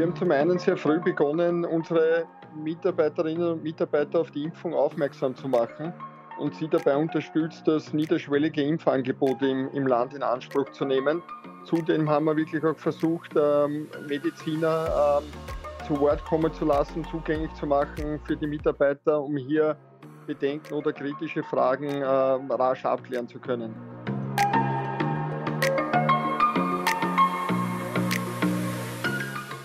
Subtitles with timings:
[0.00, 2.24] Wir haben zum einen sehr früh begonnen, unsere
[2.56, 5.92] Mitarbeiterinnen und Mitarbeiter auf die Impfung aufmerksam zu machen
[6.38, 11.22] und sie dabei unterstützt, das niederschwellige Impfangebot im, im Land in Anspruch zu nehmen.
[11.64, 17.52] Zudem haben wir wirklich auch versucht, ähm, Mediziner ähm, zu Wort kommen zu lassen, zugänglich
[17.52, 19.76] zu machen für die Mitarbeiter, um hier
[20.26, 23.74] Bedenken oder kritische Fragen äh, rasch abklären zu können.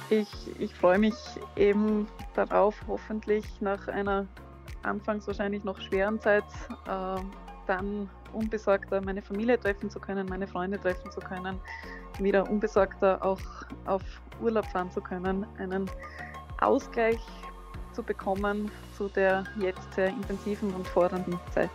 [0.10, 1.16] Ich, ich freue mich
[1.56, 4.28] eben darauf, hoffentlich nach einer
[4.84, 6.44] anfangs wahrscheinlich noch schweren Zeit
[6.88, 7.20] äh,
[7.66, 11.60] dann unbesorgter meine Familie treffen zu können, meine Freunde treffen zu können,
[12.20, 13.42] wieder unbesorgter auch
[13.86, 14.04] auf
[14.42, 15.90] Urlaub fahren zu können, einen
[16.62, 17.20] Ausgleich
[17.94, 21.72] zu bekommen zu der jetzt sehr intensiven und fordernden Zeit.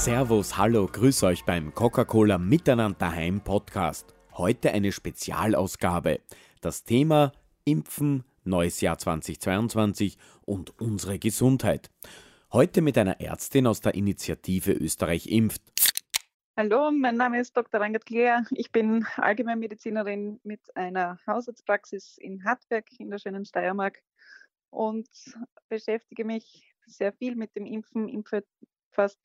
[0.00, 4.14] Servus, hallo, grüß euch beim Coca-Cola Miteinander daheim Podcast.
[4.32, 6.20] Heute eine Spezialausgabe.
[6.62, 7.32] Das Thema
[7.66, 10.16] Impfen, neues Jahr 2022
[10.46, 11.90] und unsere Gesundheit.
[12.50, 15.60] Heute mit einer Ärztin aus der Initiative Österreich impft.
[16.56, 17.82] Hallo, mein Name ist Dr.
[17.82, 18.46] Rangert Kleer.
[18.52, 23.98] Ich bin Allgemeinmedizinerin mit einer Hausarztpraxis in Hartberg in der schönen Steiermark
[24.70, 25.10] und
[25.68, 28.46] beschäftige mich sehr viel mit dem Impfen, impfe
[28.92, 29.20] fast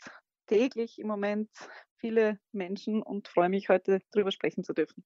[0.45, 1.49] täglich im Moment
[1.97, 5.03] viele Menschen und freue mich heute darüber sprechen zu dürfen.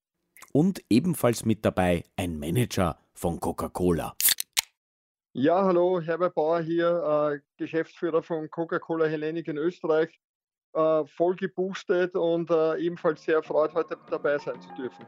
[0.52, 4.16] Und ebenfalls mit dabei ein Manager von Coca-Cola.
[5.32, 10.18] Ja, hallo, Herbert Bauer hier, äh, Geschäftsführer von Coca-Cola Hellenic in Österreich,
[10.72, 15.06] äh, voll geboostet und äh, ebenfalls sehr erfreut, heute dabei sein zu dürfen.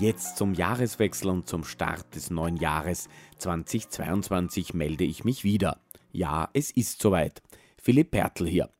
[0.00, 5.80] Jetzt zum Jahreswechsel und zum Start des neuen Jahres 2022 melde ich mich wieder.
[6.10, 7.42] Ja, es ist soweit.
[7.80, 8.70] Philipp Pertl hier.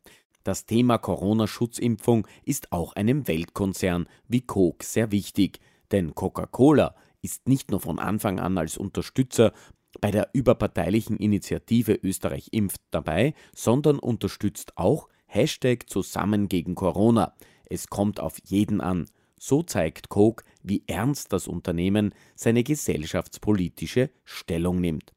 [0.44, 7.70] Das Thema Corona-Schutzimpfung ist auch einem Weltkonzern wie Coke sehr wichtig, denn Coca-Cola ist nicht
[7.70, 9.52] nur von Anfang an als Unterstützer
[10.00, 17.34] bei der überparteilichen Initiative Österreich impft dabei, sondern unterstützt auch Hashtag zusammen gegen Corona.
[17.64, 19.06] Es kommt auf jeden an.
[19.38, 25.12] So zeigt Coke, wie ernst das Unternehmen seine gesellschaftspolitische Stellung nimmt.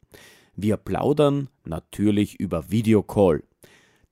[0.56, 3.44] Wir plaudern natürlich über Videocall.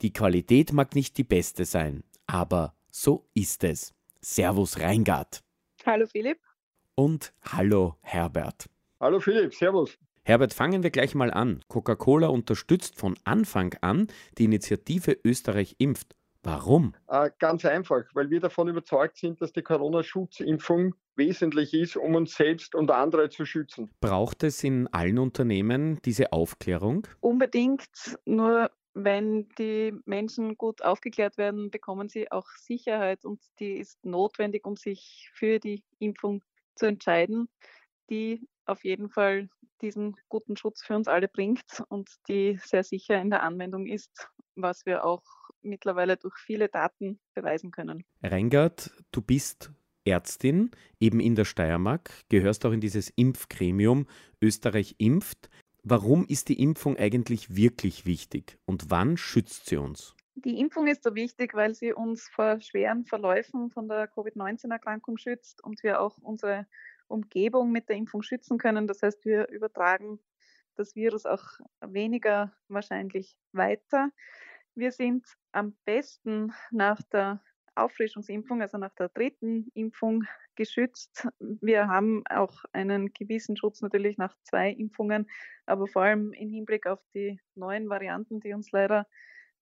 [0.01, 3.93] Die Qualität mag nicht die beste sein, aber so ist es.
[4.21, 5.43] Servus Reingard.
[5.85, 6.39] Hallo Philipp.
[6.95, 8.69] Und hallo Herbert.
[8.99, 9.97] Hallo Philipp, servus.
[10.23, 11.63] Herbert, fangen wir gleich mal an.
[11.67, 14.07] Coca-Cola unterstützt von Anfang an
[14.37, 16.15] die Initiative Österreich impft.
[16.43, 16.93] Warum?
[17.07, 22.35] Äh, ganz einfach, weil wir davon überzeugt sind, dass die Corona-Schutzimpfung wesentlich ist, um uns
[22.35, 23.91] selbst und andere zu schützen.
[23.99, 27.07] Braucht es in allen Unternehmen diese Aufklärung?
[27.19, 34.03] Unbedingt, nur wenn die Menschen gut aufgeklärt werden, bekommen sie auch Sicherheit und die ist
[34.05, 36.41] notwendig, um sich für die Impfung
[36.75, 37.49] zu entscheiden,
[38.09, 39.49] die auf jeden Fall
[39.81, 44.29] diesen guten Schutz für uns alle bringt und die sehr sicher in der Anwendung ist,
[44.55, 45.23] was wir auch
[45.61, 48.03] mittlerweile durch viele Daten beweisen können.
[48.23, 49.71] Reingard, du bist
[50.05, 54.07] Ärztin, eben in der Steiermark, gehörst auch in dieses Impfgremium
[54.41, 55.49] Österreich impft.
[55.83, 60.15] Warum ist die Impfung eigentlich wirklich wichtig und wann schützt sie uns?
[60.35, 65.61] Die Impfung ist so wichtig, weil sie uns vor schweren Verläufen von der Covid-19-Erkrankung schützt
[65.63, 66.65] und wir auch unsere
[67.07, 68.87] Umgebung mit der Impfung schützen können.
[68.87, 70.19] Das heißt, wir übertragen
[70.75, 71.43] das Virus auch
[71.81, 74.11] weniger wahrscheinlich weiter.
[74.79, 77.41] Wir sind am besten nach der
[77.75, 80.23] Auffrischungsimpfung, also nach der dritten Impfung,
[80.55, 81.27] geschützt.
[81.39, 85.29] Wir haben auch einen gewissen Schutz natürlich nach zwei Impfungen,
[85.65, 89.05] aber vor allem im Hinblick auf die neuen Varianten, die uns leider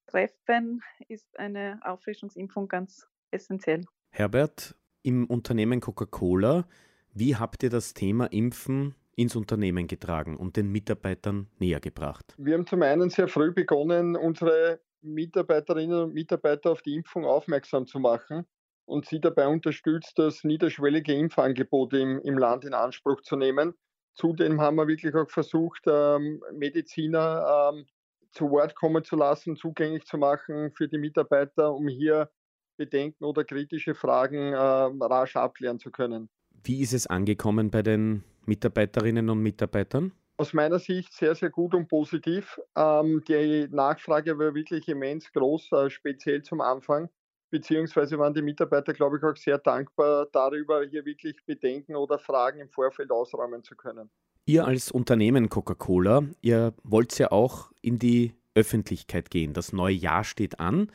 [0.05, 3.85] treffen, ist eine Auffrischungsimpfung ganz essentiell.
[4.11, 6.67] Herbert, im Unternehmen Coca-Cola,
[7.15, 12.35] wie habt ihr das Thema Impfen ins Unternehmen getragen und den Mitarbeitern näher gebracht?
[12.37, 17.87] Wir haben zum einen sehr früh begonnen, unsere Mitarbeiterinnen und Mitarbeiter auf die Impfung aufmerksam
[17.87, 18.45] zu machen
[18.85, 23.73] und sie dabei unterstützt, das niederschwellige Impfangebot im, im Land in Anspruch zu nehmen.
[24.15, 27.85] Zudem haben wir wirklich auch versucht, ähm, Mediziner ähm,
[28.31, 32.29] zu Wort kommen zu lassen, zugänglich zu machen für die Mitarbeiter, um hier
[32.77, 36.29] Bedenken oder kritische Fragen äh, rasch abklären zu können.
[36.63, 40.13] Wie ist es angekommen bei den Mitarbeiterinnen und Mitarbeitern?
[40.37, 42.59] Aus meiner Sicht sehr, sehr gut und positiv.
[42.75, 47.09] Ähm, die Nachfrage war wirklich immens groß, äh, speziell zum Anfang.
[47.49, 52.59] Beziehungsweise waren die Mitarbeiter, glaube ich, auch sehr dankbar darüber, hier wirklich Bedenken oder Fragen
[52.59, 54.09] im Vorfeld ausräumen zu können.
[54.45, 59.53] Ihr als Unternehmen Coca-Cola, ihr wollt ja auch in die Öffentlichkeit gehen.
[59.53, 60.91] Das neue Jahr steht an.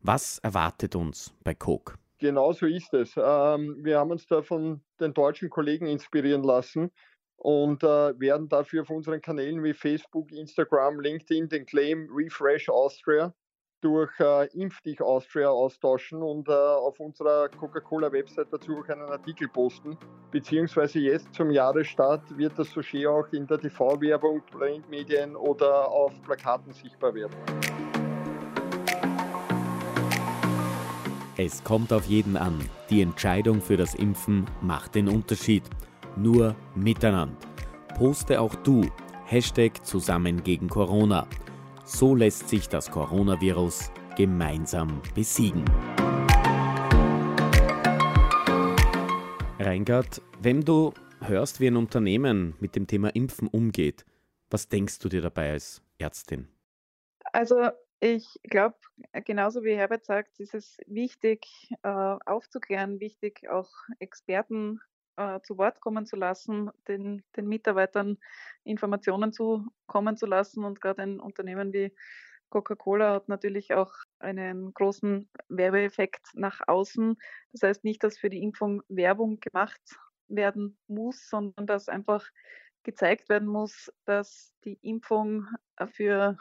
[0.00, 1.94] Was erwartet uns bei Coke?
[2.18, 3.14] Genau so ist es.
[3.16, 6.90] Ähm, wir haben uns da von den deutschen Kollegen inspirieren lassen
[7.36, 13.34] und äh, werden dafür auf unseren Kanälen wie Facebook, Instagram, LinkedIn den Claim Refresh Austria
[13.84, 19.46] durch äh, Impf dich Austria austauschen und äh, auf unserer Coca-Cola-Website dazu auch einen Artikel
[19.46, 19.98] posten.
[20.30, 26.72] Beziehungsweise jetzt zum Jahresstart wird das Sujet auch in der TV-Werbung, Printmedien oder auf Plakaten
[26.72, 27.34] sichtbar werden.
[31.36, 32.66] Es kommt auf jeden an.
[32.88, 35.64] Die Entscheidung für das Impfen macht den Unterschied.
[36.16, 37.36] Nur miteinander.
[37.96, 38.88] Poste auch du
[39.26, 41.26] Hashtag zusammen gegen Corona.
[41.84, 45.64] So lässt sich das Coronavirus gemeinsam besiegen.
[49.58, 54.04] Reingard, wenn du hörst, wie ein Unternehmen mit dem Thema Impfen umgeht,
[54.50, 56.48] was denkst du dir dabei als Ärztin?
[57.32, 58.76] Also ich glaube,
[59.24, 64.80] genauso wie Herbert sagt, ist es wichtig, äh, aufzuklären, wichtig auch Experten
[65.16, 68.18] äh, zu Wort kommen zu lassen, den, den Mitarbeitern
[68.64, 70.64] Informationen zukommen zu lassen.
[70.64, 71.94] Und gerade ein Unternehmen wie
[72.50, 77.16] Coca-Cola hat natürlich auch einen großen Werbeeffekt nach außen.
[77.52, 79.80] Das heißt nicht, dass für die Impfung Werbung gemacht
[80.28, 82.24] werden muss, sondern dass einfach
[82.84, 85.48] gezeigt werden muss, dass die Impfung
[85.92, 86.36] für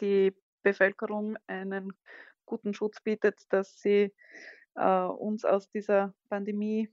[0.00, 1.92] die Bevölkerung einen
[2.46, 4.14] guten Schutz bietet, dass sie
[4.74, 6.88] äh, uns aus dieser Pandemie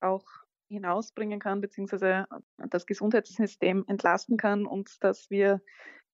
[0.00, 0.24] auch
[0.68, 2.26] hinausbringen kann, beziehungsweise
[2.70, 5.60] das Gesundheitssystem entlasten kann und dass wir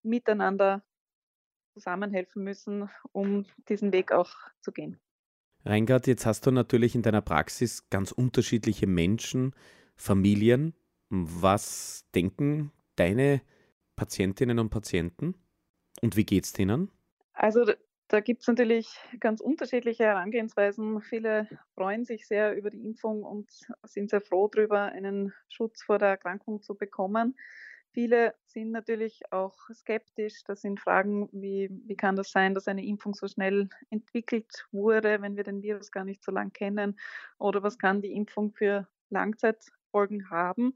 [0.02, 0.82] miteinander
[1.74, 4.30] zusammenhelfen müssen, um diesen Weg auch
[4.60, 4.98] zu gehen.
[5.64, 9.54] Reingard, jetzt hast du natürlich in deiner Praxis ganz unterschiedliche Menschen,
[9.94, 10.74] Familien.
[11.10, 13.42] Was denken deine
[13.96, 15.34] Patientinnen und Patienten
[16.00, 16.90] und wie geht es denen?
[17.32, 17.64] Also
[18.10, 21.00] da gibt es natürlich ganz unterschiedliche Herangehensweisen.
[21.00, 23.48] Viele freuen sich sehr über die Impfung und
[23.84, 27.36] sind sehr froh darüber, einen Schutz vor der Erkrankung zu bekommen.
[27.92, 30.42] Viele sind natürlich auch skeptisch.
[30.44, 35.22] Das sind Fragen wie, wie kann das sein, dass eine Impfung so schnell entwickelt wurde,
[35.22, 36.98] wenn wir den Virus gar nicht so lange kennen?
[37.38, 40.74] Oder was kann die Impfung für Langzeitfolgen haben?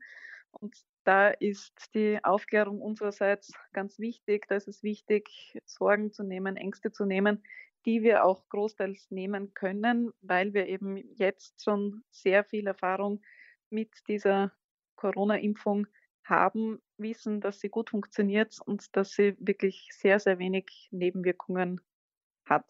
[0.53, 4.47] Und da ist die Aufklärung unsererseits ganz wichtig.
[4.49, 5.29] Da ist es wichtig,
[5.65, 7.43] Sorgen zu nehmen, Ängste zu nehmen,
[7.85, 13.21] die wir auch großteils nehmen können, weil wir eben jetzt schon sehr viel Erfahrung
[13.71, 14.53] mit dieser
[14.97, 15.87] Corona-Impfung
[16.25, 21.81] haben, wissen, dass sie gut funktioniert und dass sie wirklich sehr, sehr wenig Nebenwirkungen
[22.47, 22.65] hat.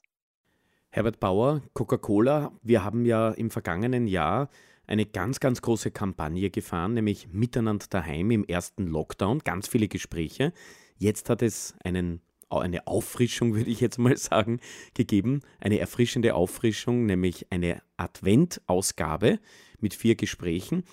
[0.90, 4.48] Herbert Bauer, Coca-Cola, wir haben ja im vergangenen Jahr
[4.86, 10.52] eine ganz, ganz große Kampagne gefahren, nämlich Miteinander daheim im ersten Lockdown, ganz viele Gespräche.
[10.96, 14.60] Jetzt hat es einen, eine Auffrischung, würde ich jetzt mal sagen,
[14.94, 19.40] gegeben, eine erfrischende Auffrischung, nämlich eine Advent-Ausgabe
[19.80, 20.84] mit vier Gesprächen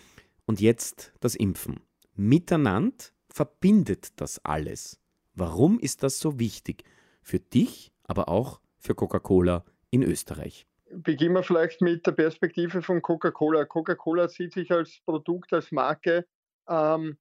[0.46, 1.82] und jetzt das Impfen.
[2.16, 5.00] Miteinander verbindet das alles.
[5.34, 6.84] Warum ist das so wichtig?
[7.22, 13.02] Für dich, aber auch für Coca-Cola in Österreich beginnen wir vielleicht mit der Perspektive von
[13.02, 13.66] Coca-Cola.
[13.66, 16.26] Coca-Cola sieht sich als Produkt, als Marke,
[16.68, 17.18] ähm,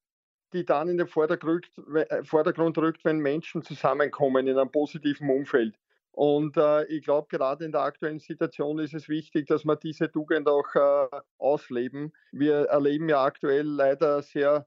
[0.53, 5.77] die dann in den Vordergrund, äh, rückt, wenn Menschen zusammenkommen in einem positiven Umfeld.
[6.13, 10.11] Und äh, ich glaube, gerade in der aktuellen Situation ist es wichtig, dass wir diese
[10.11, 12.13] Tugend auch äh, ausleben.
[12.33, 14.67] Wir erleben ja aktuell leider sehr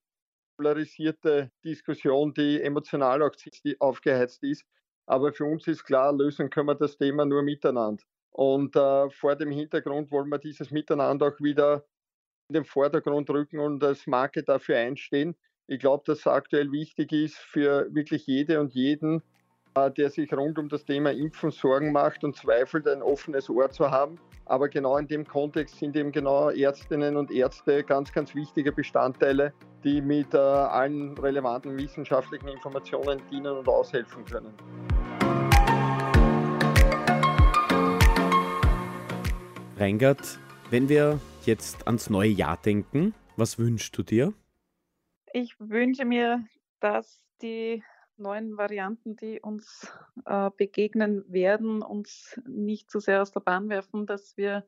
[0.57, 3.21] polarisierte Diskussion, die emotional
[3.79, 4.65] aufgeheizt ist.
[5.05, 8.03] Aber für uns ist klar, lösen können wir das Thema nur miteinander.
[8.33, 11.85] Und äh, vor dem Hintergrund wollen wir dieses Miteinander auch wieder
[12.49, 15.35] in den Vordergrund rücken und als Marke dafür einstehen.
[15.67, 19.21] Ich glaube, dass es aktuell wichtig ist für wirklich jede und jeden,
[19.75, 23.69] äh, der sich rund um das Thema Impfen Sorgen macht und zweifelt, ein offenes Ohr
[23.69, 24.19] zu haben.
[24.45, 29.53] Aber genau in dem Kontext sind eben genau Ärztinnen und Ärzte ganz, ganz wichtige Bestandteile,
[29.83, 34.53] die mit äh, allen relevanten wissenschaftlichen Informationen dienen und aushelfen können.
[39.77, 40.39] Reingard,
[40.69, 44.33] wenn wir jetzt ans neue Jahr denken, was wünschst du dir?
[45.33, 46.45] Ich wünsche mir,
[46.79, 47.83] dass die
[48.15, 49.91] neuen Varianten, die uns
[50.25, 54.63] äh, begegnen werden, uns nicht zu sehr aus der Bahn werfen, dass wir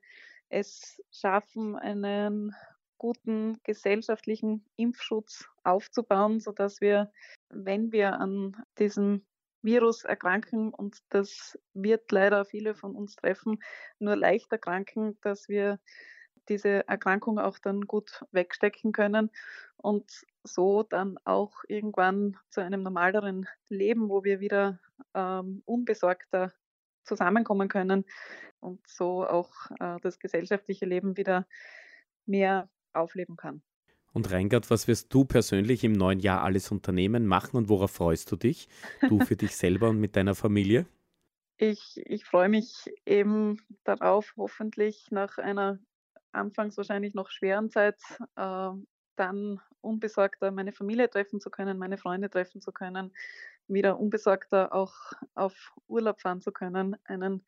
[0.50, 2.56] es schaffen, einen
[2.98, 7.12] guten gesellschaftlichen Impfschutz aufzubauen, sodass wir,
[7.50, 9.24] wenn wir an diesem
[9.66, 13.62] Virus erkranken und das wird leider viele von uns treffen,
[14.00, 15.80] nur leicht erkranken, dass wir
[16.48, 19.32] diese Erkrankung auch dann gut wegstecken können
[19.78, 24.80] und so dann auch irgendwann zu einem normaleren Leben, wo wir wieder
[25.14, 26.54] ähm, unbesorgter
[27.04, 28.06] zusammenkommen können
[28.60, 31.48] und so auch äh, das gesellschaftliche Leben wieder
[32.26, 33.62] mehr aufleben kann.
[34.16, 38.32] Und Reingard, was wirst du persönlich im neuen Jahr alles unternehmen, machen und worauf freust
[38.32, 38.70] du dich?
[39.10, 40.86] Du für dich selber und mit deiner Familie?
[41.58, 45.80] Ich, ich freue mich eben darauf, hoffentlich nach einer
[46.32, 48.00] anfangs wahrscheinlich noch schweren Zeit
[48.38, 48.70] äh,
[49.18, 53.14] dann unbesorgter meine Familie treffen zu können, meine Freunde treffen zu können,
[53.68, 54.94] wieder unbesorgter auch
[55.34, 57.46] auf Urlaub fahren zu können, einen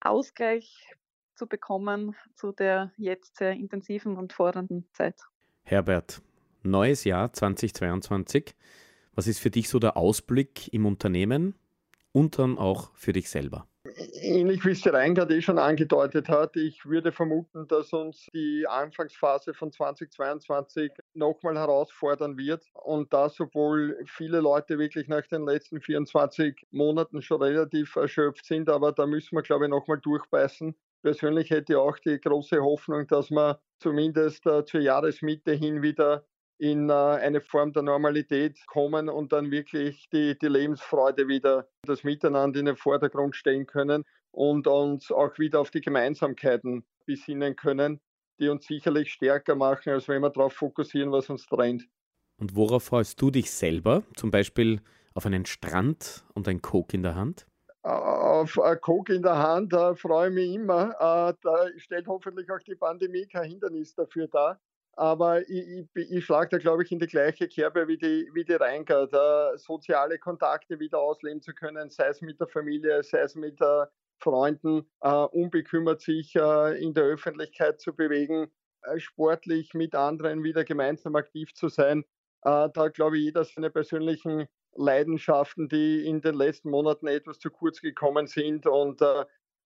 [0.00, 0.94] Ausgleich
[1.34, 5.20] zu bekommen zu der jetzt sehr intensiven und fordernden Zeit.
[5.70, 6.22] Herbert,
[6.62, 8.54] neues Jahr 2022.
[9.14, 11.56] Was ist für dich so der Ausblick im Unternehmen
[12.12, 13.68] und dann auch für dich selber?
[14.22, 18.66] Ähnlich wie es der Reingard eh schon angedeutet hat, ich würde vermuten, dass uns die
[18.66, 25.82] Anfangsphase von 2022 nochmal herausfordern wird und das, obwohl viele Leute wirklich nach den letzten
[25.82, 30.74] 24 Monaten schon relativ erschöpft sind, aber da müssen wir, glaube ich, nochmal durchbeißen.
[31.02, 36.26] Persönlich hätte ich auch die große Hoffnung, dass wir zumindest äh, zur Jahresmitte hin wieder
[36.58, 42.02] in äh, eine Form der Normalität kommen und dann wirklich die, die Lebensfreude wieder, das
[42.02, 48.00] Miteinander in den Vordergrund stellen können und uns auch wieder auf die Gemeinsamkeiten besinnen können,
[48.40, 51.88] die uns sicherlich stärker machen, als wenn wir darauf fokussieren, was uns trennt.
[52.40, 54.04] Und worauf freust du dich selber?
[54.14, 54.80] Zum Beispiel
[55.14, 57.47] auf einen Strand und ein Coke in der Hand?
[57.88, 60.90] Auf ein Coke in der Hand äh, freue ich mich immer.
[60.90, 64.60] Äh, da stellt hoffentlich auch die Pandemie kein Hindernis dafür dar.
[64.92, 68.44] Aber ich, ich, ich schlage da, glaube ich, in die gleiche Kerbe wie die, wie
[68.44, 69.14] die Reingard.
[69.14, 73.58] Äh, soziale Kontakte wieder ausleben zu können, sei es mit der Familie, sei es mit
[73.62, 73.86] äh,
[74.18, 78.50] Freunden, äh, unbekümmert sich äh, in der Öffentlichkeit zu bewegen,
[78.82, 82.04] äh, sportlich mit anderen wieder gemeinsam aktiv zu sein.
[82.42, 87.50] Äh, da glaube ich, jeder seine persönlichen Leidenschaften, die in den letzten Monaten etwas zu
[87.50, 89.02] kurz gekommen sind und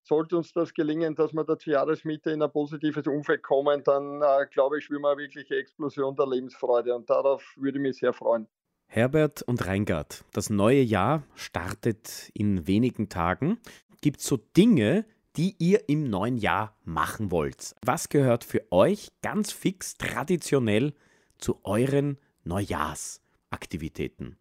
[0.05, 4.21] sollte uns das gelingen, dass wir da zur Jahresmitte in ein positives Umfeld kommen, dann
[4.21, 7.97] äh, glaube ich, spüren wir eine wirkliche Explosion der Lebensfreude und darauf würde ich mich
[7.99, 8.49] sehr freuen.
[8.87, 13.59] Herbert und Reingard, das neue Jahr startet in wenigen Tagen.
[14.01, 15.07] Gibt es so Dinge,
[15.37, 17.75] die ihr im neuen Jahr machen wollt?
[17.83, 20.93] Was gehört für euch ganz fix traditionell
[21.39, 24.37] zu euren Neujahrsaktivitäten?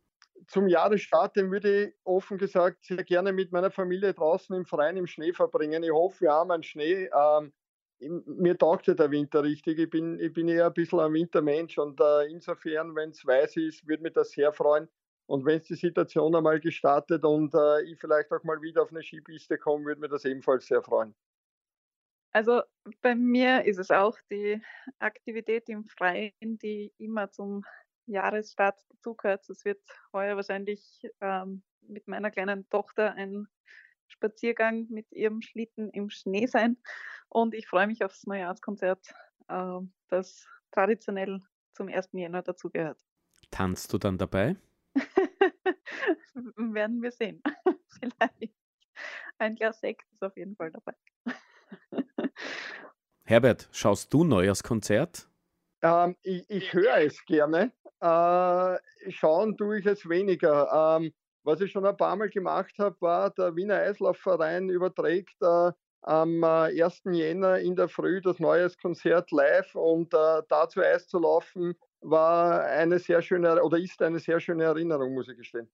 [0.52, 4.98] Zum Jahresstart, den würde ich offen gesagt sehr gerne mit meiner Familie draußen im Freien
[4.98, 5.82] im Schnee verbringen.
[5.82, 7.10] Ich hoffe, wir haben einen Schnee.
[7.16, 7.54] Ähm,
[8.00, 9.80] mir taugt ja der Winter richtig.
[9.80, 13.56] Ich bin, ich bin eher ein bisschen ein Wintermensch und äh, insofern, wenn es weiß
[13.58, 14.90] ist, würde mich das sehr freuen.
[15.26, 18.92] Und wenn es die Situation einmal gestartet und äh, ich vielleicht auch mal wieder auf
[18.92, 21.16] eine Skipiste komme, würde mich das ebenfalls sehr freuen.
[22.34, 22.64] Also
[23.02, 24.62] bei mir ist es auch die
[25.00, 27.64] Aktivität im Freien, die immer zum
[28.06, 29.50] Jahresstart dazugehört.
[29.50, 29.82] Es wird
[30.14, 33.48] heuer wahrscheinlich ähm, mit meiner kleinen Tochter ein
[34.08, 36.78] Spaziergang mit ihrem Schlitten im Schnee sein.
[37.30, 39.14] Und ich freue mich aufs Neujahrskonzert,
[39.48, 39.80] äh,
[40.10, 41.40] das traditionell
[41.74, 42.10] zum 1.
[42.14, 43.00] Jänner dazugehört.
[43.50, 44.58] Tanzt du dann dabei?
[46.34, 47.42] Werden wir sehen.
[48.00, 48.54] Vielleicht.
[49.38, 50.94] Ein Glas Sekt ist auf jeden Fall dabei.
[53.24, 55.28] Herbert, schaust du Neujahrskonzert?
[55.82, 57.72] Ähm, ich, ich höre es gerne.
[58.02, 58.78] Äh,
[59.12, 60.98] schauen tue ich es weniger.
[61.00, 65.72] Ähm, was ich schon ein paar Mal gemacht habe, war, der Wiener Eislaufverein überträgt äh,
[66.02, 67.06] am 1.
[67.06, 71.76] Äh, Jänner in der Früh das neues Konzert live und äh, dazu Eis zu laufen,
[72.02, 75.70] war eine sehr schöne oder ist eine sehr schöne Erinnerung, muss ich gestehen.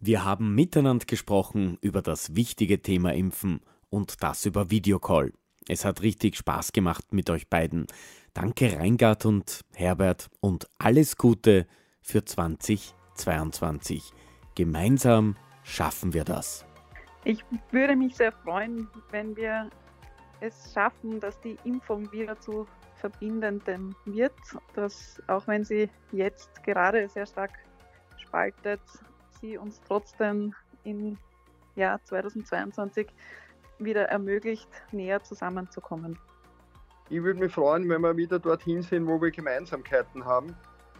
[0.00, 5.32] Wir haben miteinander gesprochen über das wichtige Thema Impfen und das über Videocall.
[5.68, 7.86] Es hat richtig Spaß gemacht mit euch beiden.
[8.34, 11.68] Danke Reingard und Herbert und alles Gute
[12.02, 14.12] für 2022.
[14.56, 16.66] Gemeinsam schaffen wir das.
[17.22, 19.70] Ich würde mich sehr freuen, wenn wir
[20.40, 24.34] es schaffen, dass die Impfung wieder zu verbindendem wird,
[24.74, 27.52] dass auch wenn sie jetzt gerade sehr stark
[28.16, 28.80] spaltet,
[29.40, 31.16] sie uns trotzdem im
[31.76, 33.06] Jahr 2022
[33.78, 36.18] wieder ermöglicht, näher zusammenzukommen.
[37.14, 40.48] Ich würde mich freuen, wenn wir wieder dorthin sind, wo wir Gemeinsamkeiten haben.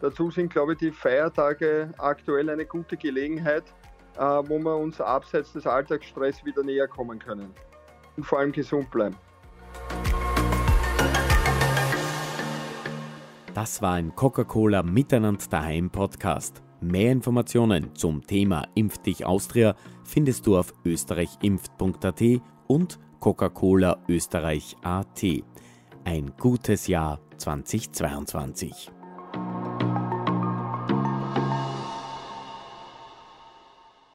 [0.01, 3.65] Dazu sind, glaube ich, die Feiertage aktuell eine gute Gelegenheit,
[4.17, 7.53] äh, wo wir uns abseits des Alltagsstress wieder näher kommen können.
[8.17, 9.17] Und vor allem gesund bleiben.
[13.53, 16.63] Das war ein Coca-Cola Miteinander daheim Podcast.
[16.81, 22.23] Mehr Informationen zum Thema Impf dich Austria findest du auf österreichimpft.at
[22.69, 25.25] und Coca-Cola Österreich.at.
[26.05, 28.94] ein gutes Jahr 2022.